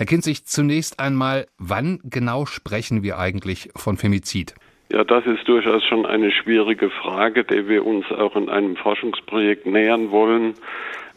[0.00, 4.54] Herr Kinzig, zunächst einmal, wann genau sprechen wir eigentlich von Femizid?
[4.90, 9.66] Ja, das ist durchaus schon eine schwierige Frage, der wir uns auch in einem Forschungsprojekt
[9.66, 10.54] nähern wollen.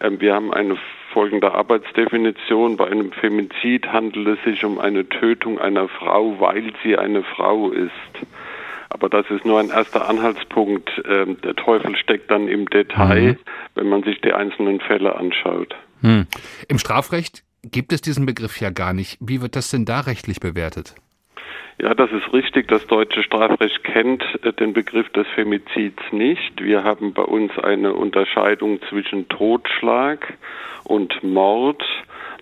[0.00, 0.78] Ähm, wir haben eine
[1.12, 2.78] folgende Arbeitsdefinition.
[2.78, 7.72] Bei einem Femizid handelt es sich um eine Tötung einer Frau, weil sie eine Frau
[7.72, 7.90] ist.
[8.88, 10.90] Aber das ist nur ein erster Anhaltspunkt.
[11.06, 13.38] Ähm, der Teufel steckt dann im Detail, mhm.
[13.74, 15.76] wenn man sich die einzelnen Fälle anschaut.
[16.00, 16.26] Hm.
[16.68, 19.18] Im Strafrecht gibt es diesen Begriff ja gar nicht.
[19.20, 20.94] Wie wird das denn da rechtlich bewertet?
[21.82, 22.68] Ja, das ist richtig.
[22.68, 26.62] Das deutsche Strafrecht kennt äh, den Begriff des Femizids nicht.
[26.62, 30.34] Wir haben bei uns eine Unterscheidung zwischen Totschlag
[30.84, 31.82] und Mord.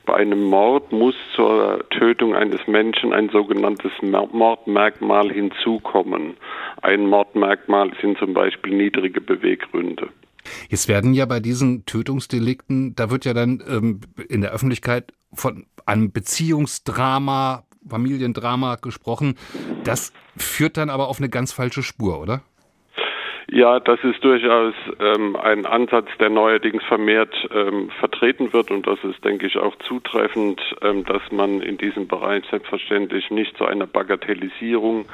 [0.07, 6.37] Bei einem Mord muss zur Tötung eines Menschen ein sogenanntes Mordmerkmal hinzukommen.
[6.83, 10.09] Ein Mordmerkmal sind zum Beispiel niedrige Beweggründe.
[10.69, 15.67] Jetzt werden ja bei diesen Tötungsdelikten, da wird ja dann ähm, in der Öffentlichkeit von
[15.87, 19.37] einem Beziehungsdrama, Familiendrama gesprochen.
[19.85, 22.43] Das führt dann aber auf eine ganz falsche Spur, oder?
[23.51, 28.99] Ja, das ist durchaus ähm, ein Ansatz, der neuerdings vermehrt ähm, vertreten wird und das
[29.05, 33.87] ist, denke ich, auch zutreffend, ähm, dass man in diesem Bereich selbstverständlich nicht zu einer
[33.87, 35.07] Bagatellisierung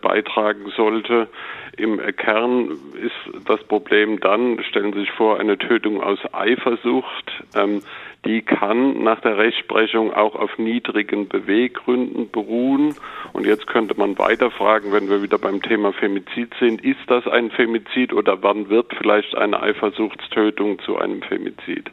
[0.00, 1.28] beitragen sollte.
[1.76, 2.70] Im Kern
[3.02, 7.32] ist das Problem dann, stellen Sie sich vor, eine Tötung aus Eifersucht.
[7.56, 7.82] Ähm,
[8.24, 12.94] die kann nach der Rechtsprechung auch auf niedrigen Beweggründen beruhen.
[13.32, 17.26] Und jetzt könnte man weiter fragen, wenn wir wieder beim Thema Femizid sind, ist das
[17.26, 21.90] ein Femizid oder wann wird vielleicht eine Eifersuchtstötung zu einem Femizid?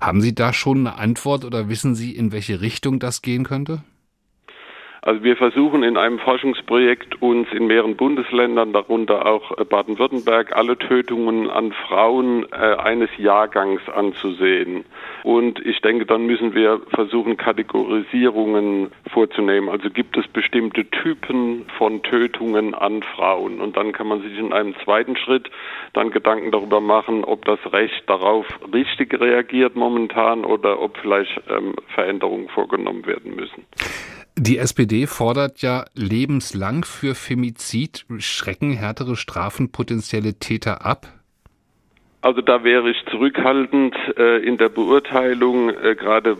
[0.00, 3.82] Haben Sie da schon eine Antwort oder wissen Sie, in welche Richtung das gehen könnte?
[5.02, 10.76] Also wir versuchen in einem Forschungsprojekt uns in mehreren Bundesländern, darunter auch äh, Baden-Württemberg, alle
[10.76, 14.84] Tötungen an Frauen äh, eines Jahrgangs anzusehen.
[15.22, 19.70] Und ich denke, dann müssen wir versuchen, Kategorisierungen vorzunehmen.
[19.70, 23.60] Also gibt es bestimmte Typen von Tötungen an Frauen.
[23.60, 25.50] Und dann kann man sich in einem zweiten Schritt
[25.94, 31.74] dann Gedanken darüber machen, ob das Recht darauf richtig reagiert momentan oder ob vielleicht ähm,
[31.94, 33.64] Veränderungen vorgenommen werden müssen.
[34.42, 38.06] Die SPD fordert ja lebenslang für Femizid.
[38.20, 41.08] Schrecken härtere Strafen potenzielle Täter ab?
[42.22, 46.38] Also da wäre ich zurückhaltend äh, in der Beurteilung, äh, gerade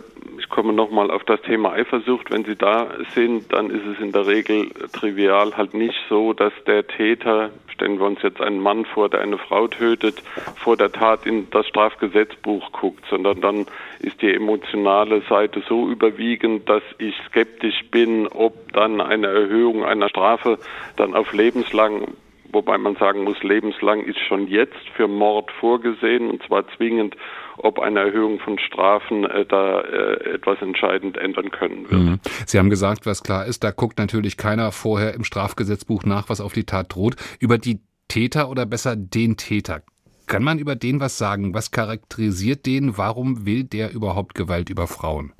[0.51, 2.29] komme nochmal auf das Thema Eifersucht.
[2.29, 6.53] Wenn Sie da sind, dann ist es in der Regel trivial halt nicht so, dass
[6.67, 10.21] der Täter, stellen wir uns jetzt einen Mann vor, der eine Frau tötet,
[10.57, 13.65] vor der Tat in das Strafgesetzbuch guckt, sondern dann
[13.99, 20.09] ist die emotionale Seite so überwiegend, dass ich skeptisch bin, ob dann eine Erhöhung einer
[20.09, 20.59] Strafe
[20.97, 22.09] dann auf lebenslang
[22.53, 27.15] wobei man sagen muss, lebenslang ist schon jetzt für Mord vorgesehen und zwar zwingend,
[27.57, 32.01] ob eine Erhöhung von Strafen äh, da äh, etwas entscheidend ändern können wird.
[32.01, 32.19] Mhm.
[32.45, 36.41] Sie haben gesagt, was klar ist, da guckt natürlich keiner vorher im Strafgesetzbuch nach, was
[36.41, 37.15] auf die Tat droht.
[37.39, 39.83] Über die Täter oder besser den Täter.
[40.27, 41.53] Kann man über den was sagen?
[41.53, 42.97] Was charakterisiert den?
[42.97, 45.33] Warum will der überhaupt Gewalt über Frauen?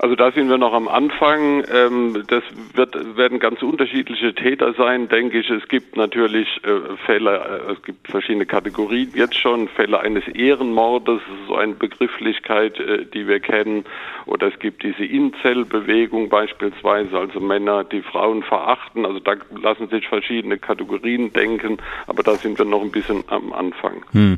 [0.00, 1.64] Also da sind wir noch am Anfang.
[1.72, 2.44] Ähm, das
[2.74, 5.50] wird, werden ganz unterschiedliche Täter sein, denke ich.
[5.50, 9.66] Es gibt natürlich äh, Fälle, äh, es gibt verschiedene Kategorien jetzt schon.
[9.66, 13.84] Fälle eines Ehrenmordes, so eine Begrifflichkeit, äh, die wir kennen.
[14.26, 19.04] Oder es gibt diese Incel-Bewegung beispielsweise, also Männer, die Frauen verachten.
[19.04, 23.52] Also da lassen sich verschiedene Kategorien denken, aber da sind wir noch ein bisschen am
[23.52, 24.04] Anfang.
[24.12, 24.36] Hm.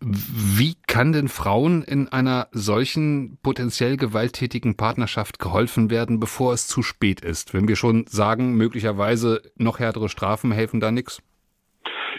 [0.00, 6.66] Wie kann denn Frauen in einer solchen potenziell gewalttätigen Partnerschaft Partnerschaft geholfen werden, bevor es
[6.66, 7.54] zu spät ist?
[7.54, 11.22] Wenn wir schon sagen, möglicherweise noch härtere Strafen helfen da nichts?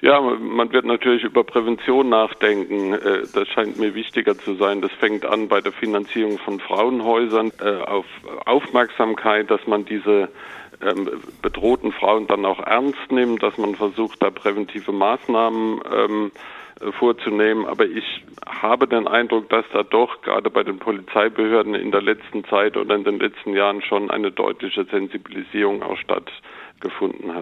[0.02, 2.94] Ja, man wird natürlich über Prävention nachdenken.
[2.94, 4.82] Äh, das scheint mir wichtiger zu sein.
[4.82, 8.06] Das fängt an bei der Finanzierung von Frauenhäusern, äh, auf
[8.46, 10.30] Aufmerksamkeit, dass man diese
[10.86, 11.10] ähm,
[11.42, 16.32] bedrohten Frauen dann auch ernst nimmt, dass man versucht, da präventive Maßnahmen ähm,
[16.80, 17.66] äh, vorzunehmen.
[17.66, 22.44] Aber ich habe den Eindruck, dass da doch gerade bei den Polizeibehörden in der letzten
[22.46, 27.42] Zeit oder in den letzten Jahren schon eine deutliche Sensibilisierung auch stattgefunden hat.